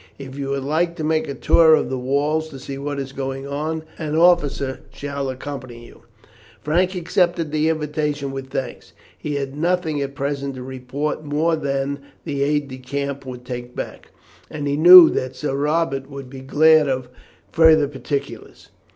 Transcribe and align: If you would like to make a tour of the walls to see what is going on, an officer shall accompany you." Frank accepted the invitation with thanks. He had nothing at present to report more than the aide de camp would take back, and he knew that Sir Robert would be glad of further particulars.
If 0.17 0.35
you 0.35 0.49
would 0.49 0.63
like 0.63 0.95
to 0.95 1.03
make 1.03 1.27
a 1.27 1.35
tour 1.35 1.75
of 1.75 1.91
the 1.91 1.97
walls 1.99 2.49
to 2.49 2.57
see 2.57 2.79
what 2.79 2.97
is 2.97 3.11
going 3.11 3.45
on, 3.45 3.83
an 3.99 4.15
officer 4.15 4.79
shall 4.91 5.29
accompany 5.29 5.85
you." 5.85 6.01
Frank 6.63 6.95
accepted 6.95 7.51
the 7.51 7.69
invitation 7.69 8.31
with 8.31 8.49
thanks. 8.49 8.93
He 9.15 9.35
had 9.35 9.55
nothing 9.55 10.01
at 10.01 10.15
present 10.15 10.55
to 10.55 10.63
report 10.63 11.23
more 11.23 11.55
than 11.55 11.99
the 12.25 12.41
aide 12.41 12.67
de 12.67 12.79
camp 12.79 13.27
would 13.27 13.45
take 13.45 13.75
back, 13.75 14.09
and 14.49 14.65
he 14.67 14.75
knew 14.75 15.07
that 15.11 15.35
Sir 15.35 15.55
Robert 15.55 16.09
would 16.09 16.31
be 16.31 16.41
glad 16.41 16.89
of 16.89 17.07
further 17.51 17.87
particulars. 17.87 18.69